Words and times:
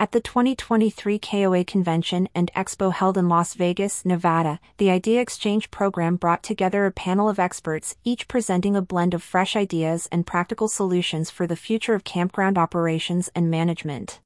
At 0.00 0.12
the 0.12 0.20
2023 0.22 1.18
KOA 1.18 1.62
Convention 1.62 2.26
and 2.34 2.50
Expo 2.56 2.90
held 2.90 3.18
in 3.18 3.28
Las 3.28 3.52
Vegas, 3.52 4.02
Nevada, 4.02 4.58
the 4.78 4.86
IdeaXchange 4.86 5.70
program 5.70 6.16
brought 6.16 6.42
together 6.42 6.86
a 6.86 6.90
panel 6.90 7.28
of 7.28 7.38
experts, 7.38 7.96
each 8.02 8.26
presenting 8.26 8.74
a 8.74 8.80
blend 8.80 9.12
of 9.12 9.22
fresh 9.22 9.54
ideas 9.54 10.08
and 10.10 10.26
practical 10.26 10.68
solutions 10.68 11.30
for 11.30 11.46
the 11.46 11.54
future 11.54 11.92
of 11.92 12.04
campground 12.04 12.56
operations 12.56 13.28
and 13.34 13.50
management. 13.50 14.20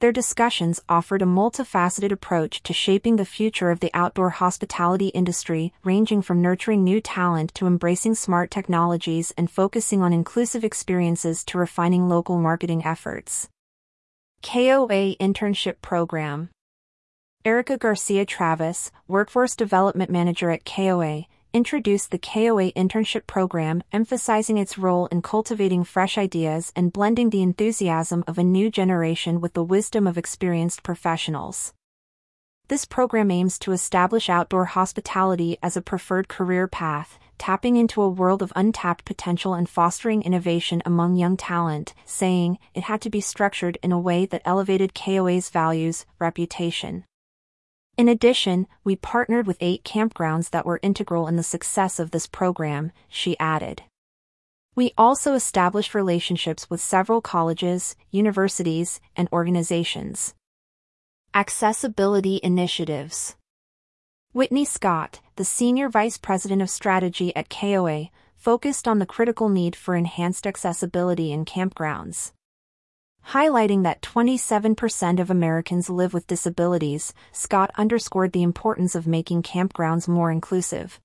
Their 0.00 0.12
discussions 0.12 0.82
offered 0.86 1.22
a 1.22 1.24
multifaceted 1.40 2.12
approach 2.12 2.62
to 2.64 2.74
shaping 2.74 3.16
the 3.16 3.24
future 3.24 3.70
of 3.70 3.80
the 3.80 3.90
outdoor 3.94 4.28
hospitality 4.28 5.08
industry, 5.08 5.72
ranging 5.82 6.20
from 6.20 6.42
nurturing 6.42 6.84
new 6.84 7.00
talent 7.00 7.54
to 7.54 7.66
embracing 7.66 8.16
smart 8.16 8.50
technologies 8.50 9.32
and 9.38 9.50
focusing 9.50 10.02
on 10.02 10.12
inclusive 10.12 10.62
experiences 10.62 11.42
to 11.44 11.56
refining 11.56 12.06
local 12.06 12.38
marketing 12.38 12.84
efforts. 12.84 13.48
KOA 14.44 15.16
Internship 15.16 15.76
Program 15.80 16.50
Erica 17.46 17.78
Garcia 17.78 18.26
Travis, 18.26 18.92
Workforce 19.08 19.56
Development 19.56 20.10
Manager 20.10 20.50
at 20.50 20.66
KOA, 20.66 21.24
introduced 21.54 22.10
the 22.10 22.18
KOA 22.18 22.70
Internship 22.72 23.26
Program, 23.26 23.82
emphasizing 23.90 24.58
its 24.58 24.76
role 24.76 25.06
in 25.06 25.22
cultivating 25.22 25.82
fresh 25.82 26.18
ideas 26.18 26.74
and 26.76 26.92
blending 26.92 27.30
the 27.30 27.42
enthusiasm 27.42 28.22
of 28.26 28.36
a 28.36 28.44
new 28.44 28.70
generation 28.70 29.40
with 29.40 29.54
the 29.54 29.64
wisdom 29.64 30.06
of 30.06 30.18
experienced 30.18 30.82
professionals. 30.82 31.72
This 32.68 32.86
program 32.86 33.30
aims 33.30 33.58
to 33.58 33.72
establish 33.72 34.30
outdoor 34.30 34.64
hospitality 34.64 35.58
as 35.62 35.76
a 35.76 35.82
preferred 35.82 36.28
career 36.28 36.66
path, 36.66 37.18
tapping 37.36 37.76
into 37.76 38.00
a 38.00 38.08
world 38.08 38.40
of 38.40 38.54
untapped 38.56 39.04
potential 39.04 39.52
and 39.52 39.68
fostering 39.68 40.22
innovation 40.22 40.80
among 40.86 41.16
young 41.16 41.36
talent, 41.36 41.92
saying 42.06 42.58
it 42.72 42.84
had 42.84 43.02
to 43.02 43.10
be 43.10 43.20
structured 43.20 43.76
in 43.82 43.92
a 43.92 44.00
way 44.00 44.24
that 44.24 44.40
elevated 44.46 44.94
KOA's 44.94 45.50
values, 45.50 46.06
reputation. 46.18 47.04
In 47.98 48.08
addition, 48.08 48.66
we 48.82 48.96
partnered 48.96 49.46
with 49.46 49.58
eight 49.60 49.84
campgrounds 49.84 50.48
that 50.48 50.64
were 50.64 50.80
integral 50.82 51.28
in 51.28 51.36
the 51.36 51.42
success 51.42 51.98
of 51.98 52.12
this 52.12 52.26
program, 52.26 52.92
she 53.08 53.38
added. 53.38 53.82
We 54.74 54.94
also 54.96 55.34
established 55.34 55.94
relationships 55.94 56.70
with 56.70 56.80
several 56.80 57.20
colleges, 57.20 57.94
universities, 58.10 59.02
and 59.14 59.28
organizations. 59.34 60.34
Accessibility 61.36 62.38
initiatives. 62.44 63.34
Whitney 64.32 64.64
Scott, 64.64 65.20
the 65.34 65.44
Senior 65.44 65.88
Vice 65.88 66.16
President 66.16 66.62
of 66.62 66.70
Strategy 66.70 67.34
at 67.34 67.50
KOA, 67.50 68.10
focused 68.36 68.86
on 68.86 69.00
the 69.00 69.04
critical 69.04 69.48
need 69.48 69.74
for 69.74 69.96
enhanced 69.96 70.46
accessibility 70.46 71.32
in 71.32 71.44
campgrounds. 71.44 72.30
Highlighting 73.30 73.82
that 73.82 74.00
27% 74.00 75.18
of 75.18 75.28
Americans 75.28 75.90
live 75.90 76.14
with 76.14 76.28
disabilities, 76.28 77.12
Scott 77.32 77.72
underscored 77.76 78.30
the 78.30 78.44
importance 78.44 78.94
of 78.94 79.08
making 79.08 79.42
campgrounds 79.42 80.06
more 80.06 80.30
inclusive. 80.30 81.00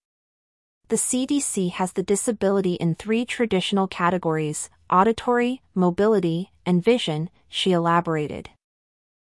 The 0.90 0.98
CDC 0.98 1.72
has 1.72 1.94
the 1.94 2.04
disability 2.04 2.76
in 2.76 2.94
three 2.94 3.26
traditional 3.26 3.88
categories 3.88 4.70
auditory, 4.92 5.64
mobility, 5.74 6.52
and 6.68 6.84
vision, 6.84 7.32
she 7.48 7.72
elaborated. 7.72 8.52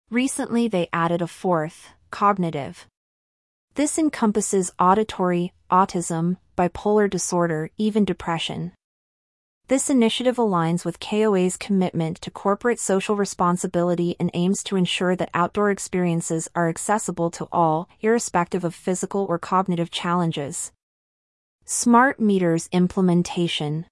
Recently, 0.09 0.69
they 0.69 0.87
added 0.93 1.21
a 1.21 1.27
fourth, 1.27 1.89
cognitive. 2.11 2.87
This 3.75 3.99
encompasses 3.99 4.71
auditory, 4.79 5.51
autism, 5.69 6.37
bipolar 6.57 7.09
disorder, 7.09 7.71
even 7.77 8.05
depression. 8.05 8.71
This 9.67 9.89
initiative 9.89 10.37
aligns 10.37 10.85
with 10.85 11.01
KOA's 11.01 11.57
commitment 11.57 12.21
to 12.21 12.31
corporate 12.31 12.79
social 12.79 13.17
responsibility 13.17 14.15
and 14.17 14.31
aims 14.33 14.63
to 14.63 14.77
ensure 14.77 15.13
that 15.17 15.29
outdoor 15.33 15.71
experiences 15.71 16.47
are 16.55 16.69
accessible 16.69 17.29
to 17.31 17.49
all, 17.51 17.89
irrespective 17.99 18.63
of 18.63 18.73
physical 18.73 19.25
or 19.27 19.37
cognitive 19.37 19.91
challenges. 19.91 20.71
Smart 21.65 22.17
Meters 22.17 22.69
Implementation 22.71 23.85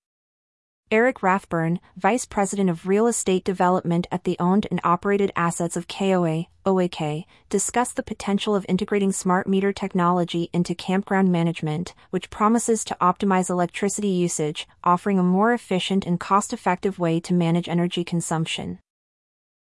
Eric 0.92 1.24
Rathburn, 1.24 1.80
Vice 1.98 2.26
President 2.26 2.70
of 2.70 2.88
Real 2.88 3.08
Estate 3.08 3.44
Development 3.44 4.06
at 4.12 4.24
the 4.24 4.38
Owned 4.40 4.68
and 4.70 4.80
Operated 4.84 5.32
Assets 5.36 5.76
of 5.76 5.88
KOA, 5.88 6.46
OAK, 6.64 7.26
discussed 7.50 7.96
the 7.96 8.04
potential 8.04 8.56
of 8.56 8.68
integrating 8.70 9.12
smart 9.12 9.48
meter 9.48 9.74
technology 9.74 10.52
into 10.54 10.76
campground 10.76 11.32
management, 11.32 11.96
which 12.12 12.30
promises 12.30 12.84
to 12.84 12.98
optimize 13.02 13.50
electricity 13.50 14.10
usage, 14.10 14.68
offering 14.84 15.18
a 15.18 15.24
more 15.24 15.54
efficient 15.54 16.06
and 16.06 16.20
cost 16.20 16.54
effective 16.54 17.00
way 17.00 17.20
to 17.20 17.34
manage 17.34 17.68
energy 17.68 18.04
consumption. 18.04 18.78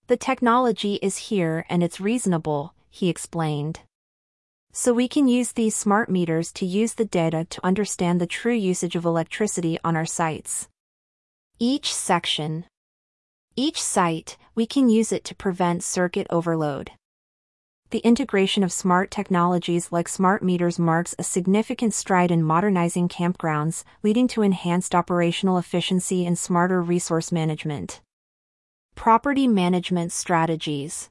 The 0.06 0.18
technology 0.18 1.00
is 1.02 1.18
here 1.18 1.66
and 1.68 1.82
it's 1.82 2.00
reasonable, 2.00 2.76
he 2.92 3.10
explained. 3.10 3.80
So 4.72 4.94
we 4.94 5.08
can 5.08 5.28
use 5.28 5.54
these 5.54 5.76
smart 5.76 6.12
meters 6.12 6.52
to 6.54 6.66
use 6.68 6.94
the 6.94 7.06
data 7.06 7.46
to 7.50 7.66
understand 7.66 8.22
the 8.22 8.28
true 8.28 8.54
usage 8.54 8.96
of 8.96 9.04
electricity 9.04 9.80
on 9.84 9.96
our 9.96 10.06
sites. 10.06 10.70
Each 11.60 11.92
section. 11.92 12.66
Each 13.56 13.82
site, 13.82 14.38
we 14.54 14.68
can 14.68 14.90
use 14.90 15.12
it 15.12 15.24
to 15.24 15.34
prevent 15.34 15.84
circuit 15.84 16.28
overload. 16.30 16.92
The 17.90 17.98
integration 18.00 18.64
of 18.64 18.72
smart 18.72 19.10
technologies 19.10 19.92
like 19.92 20.08
smart 20.08 20.44
meters 20.44 20.78
marks 20.78 21.16
a 21.18 21.24
significant 21.24 21.96
stride 21.96 22.30
in 22.30 22.44
modernizing 22.44 23.10
campgrounds, 23.10 23.84
leading 24.04 24.28
to 24.28 24.44
enhanced 24.44 24.94
operational 24.94 25.58
efficiency 25.58 26.28
and 26.28 26.38
smarter 26.38 26.80
resource 26.80 27.32
management. 27.32 28.02
Property 28.94 29.48
management 29.48 30.12
strategies. 30.12 31.10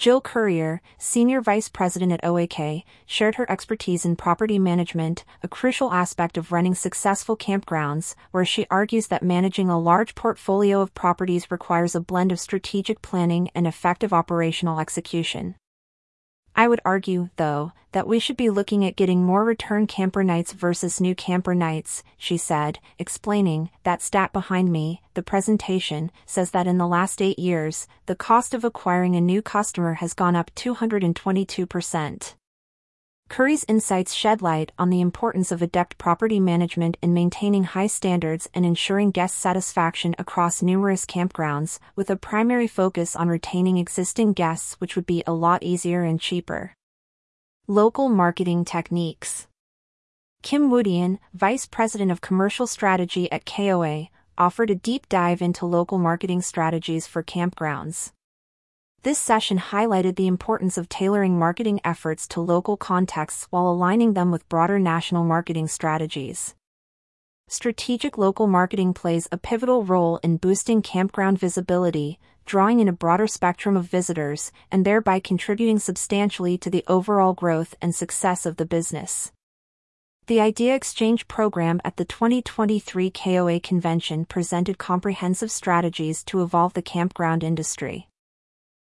Jill 0.00 0.22
Currier, 0.22 0.80
Senior 0.96 1.42
Vice 1.42 1.68
President 1.68 2.10
at 2.10 2.24
OAK, 2.24 2.84
shared 3.04 3.34
her 3.34 3.50
expertise 3.50 4.06
in 4.06 4.16
property 4.16 4.58
management, 4.58 5.26
a 5.42 5.48
crucial 5.48 5.92
aspect 5.92 6.38
of 6.38 6.52
running 6.52 6.74
successful 6.74 7.36
campgrounds, 7.36 8.14
where 8.30 8.46
she 8.46 8.66
argues 8.70 9.08
that 9.08 9.22
managing 9.22 9.68
a 9.68 9.78
large 9.78 10.14
portfolio 10.14 10.80
of 10.80 10.94
properties 10.94 11.50
requires 11.50 11.94
a 11.94 12.00
blend 12.00 12.32
of 12.32 12.40
strategic 12.40 13.02
planning 13.02 13.50
and 13.54 13.66
effective 13.66 14.10
operational 14.10 14.80
execution. 14.80 15.54
I 16.60 16.68
would 16.68 16.82
argue, 16.84 17.30
though, 17.36 17.72
that 17.92 18.06
we 18.06 18.18
should 18.18 18.36
be 18.36 18.50
looking 18.50 18.84
at 18.84 18.94
getting 18.94 19.24
more 19.24 19.46
return 19.46 19.86
camper 19.86 20.22
nights 20.22 20.52
versus 20.52 21.00
new 21.00 21.14
camper 21.14 21.54
nights, 21.54 22.02
she 22.18 22.36
said, 22.36 22.78
explaining 22.98 23.70
that 23.84 24.02
stat 24.02 24.34
behind 24.34 24.70
me, 24.70 25.00
the 25.14 25.22
presentation, 25.22 26.10
says 26.26 26.50
that 26.50 26.66
in 26.66 26.76
the 26.76 26.86
last 26.86 27.22
eight 27.22 27.38
years, 27.38 27.88
the 28.04 28.14
cost 28.14 28.52
of 28.52 28.62
acquiring 28.62 29.16
a 29.16 29.22
new 29.22 29.40
customer 29.40 29.94
has 29.94 30.12
gone 30.12 30.36
up 30.36 30.54
222%. 30.54 32.34
Currier's 33.30 33.64
insights 33.68 34.12
shed 34.12 34.42
light 34.42 34.72
on 34.76 34.90
the 34.90 35.00
importance 35.00 35.52
of 35.52 35.62
adept 35.62 35.98
property 35.98 36.40
management 36.40 36.96
in 37.00 37.14
maintaining 37.14 37.62
high 37.62 37.86
standards 37.86 38.48
and 38.52 38.66
ensuring 38.66 39.12
guest 39.12 39.38
satisfaction 39.38 40.16
across 40.18 40.62
numerous 40.62 41.06
campgrounds, 41.06 41.78
with 41.94 42.10
a 42.10 42.16
primary 42.16 42.66
focus 42.66 43.14
on 43.14 43.28
retaining 43.28 43.76
existing 43.76 44.32
guests, 44.32 44.74
which 44.80 44.96
would 44.96 45.06
be 45.06 45.22
a 45.28 45.32
lot 45.32 45.62
easier 45.62 46.02
and 46.02 46.20
cheaper. 46.20 46.74
Local 47.68 48.08
marketing 48.08 48.64
techniques. 48.64 49.46
Kim 50.42 50.68
Woodian, 50.68 51.20
Vice 51.32 51.66
President 51.66 52.10
of 52.10 52.20
Commercial 52.20 52.66
Strategy 52.66 53.30
at 53.30 53.46
KOA, 53.46 54.08
offered 54.36 54.70
a 54.70 54.74
deep 54.74 55.08
dive 55.08 55.40
into 55.40 55.66
local 55.66 55.98
marketing 55.98 56.42
strategies 56.42 57.06
for 57.06 57.22
campgrounds. 57.22 58.10
This 59.02 59.18
session 59.18 59.56
highlighted 59.58 60.16
the 60.16 60.26
importance 60.26 60.76
of 60.76 60.90
tailoring 60.90 61.38
marketing 61.38 61.80
efforts 61.82 62.28
to 62.28 62.42
local 62.42 62.76
contexts 62.76 63.46
while 63.48 63.66
aligning 63.66 64.12
them 64.12 64.30
with 64.30 64.46
broader 64.50 64.78
national 64.78 65.24
marketing 65.24 65.68
strategies. 65.68 66.54
Strategic 67.48 68.18
local 68.18 68.46
marketing 68.46 68.92
plays 68.92 69.26
a 69.32 69.38
pivotal 69.38 69.84
role 69.86 70.18
in 70.22 70.36
boosting 70.36 70.82
campground 70.82 71.38
visibility, 71.38 72.18
drawing 72.44 72.78
in 72.78 72.88
a 72.88 72.92
broader 72.92 73.26
spectrum 73.26 73.74
of 73.74 73.86
visitors, 73.86 74.52
and 74.70 74.84
thereby 74.84 75.18
contributing 75.18 75.78
substantially 75.78 76.58
to 76.58 76.68
the 76.68 76.84
overall 76.86 77.32
growth 77.32 77.74
and 77.80 77.94
success 77.94 78.44
of 78.44 78.56
the 78.56 78.66
business. 78.66 79.32
The 80.26 80.36
IdeaXchange 80.36 81.26
program 81.26 81.80
at 81.86 81.96
the 81.96 82.04
2023 82.04 83.10
KOA 83.12 83.60
convention 83.60 84.26
presented 84.26 84.76
comprehensive 84.76 85.50
strategies 85.50 86.22
to 86.24 86.42
evolve 86.42 86.74
the 86.74 86.82
campground 86.82 87.42
industry. 87.42 88.09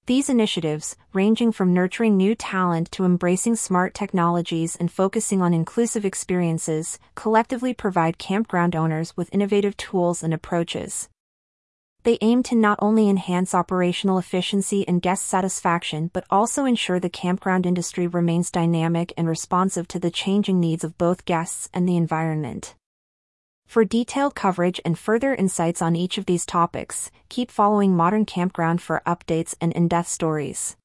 These 0.07 0.29
initiatives, 0.29 0.97
ranging 1.13 1.53
from 1.53 1.73
nurturing 1.73 2.17
new 2.17 2.35
talent 2.35 2.91
to 2.93 3.05
embracing 3.05 3.57
smart 3.57 3.95
technologies 3.95 4.75
and 4.75 4.91
focusing 4.91 5.41
on 5.41 5.55
inclusive 5.55 6.05
experiences, 6.05 6.99
collectively 7.15 7.75
provide 7.75 8.19
campground 8.19 8.75
owners 8.75 9.17
with 9.17 9.33
innovative 9.33 9.77
tools 9.77 10.23
and 10.23 10.35
approaches. 10.35 11.09
They 12.03 12.17
aim 12.23 12.43
to 12.45 12.57
not 12.57 12.79
only 12.81 13.11
enhance 13.11 13.55
operational 13.55 14.19
efficiency 14.19 14.89
and 14.89 15.03
guest 15.03 15.27
satisfaction 15.27 16.11
but 16.15 16.25
also 16.31 16.65
ensure 16.65 16.99
the 16.99 17.11
campground 17.11 17.67
industry 17.67 18.07
remains 18.07 18.51
dynamic 18.51 19.13
and 19.19 19.29
responsive 19.29 19.87
to 19.89 19.99
the 19.99 20.11
changing 20.11 20.59
needs 20.59 20.83
of 20.83 20.97
both 20.97 21.27
guests 21.27 21.69
and 21.75 21.87
the 21.87 21.99
environment. 21.99 22.75
For 23.71 23.85
detailed 23.85 24.35
coverage 24.35 24.81
and 24.85 24.99
further 24.99 25.33
insights 25.33 25.81
on 25.81 25.95
each 25.95 26.19
of 26.19 26.27
these 26.27 26.45
topics, 26.45 27.13
keep 27.29 27.53
following 27.53 27.97
Modern 27.97 28.25
Campground 28.27 28.83
for 28.83 29.01
updates 29.07 29.55
and 29.61 29.73
in 29.75 29.87
depth 29.87 30.09
stories. 30.09 30.77